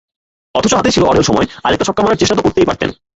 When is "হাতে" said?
0.73-0.89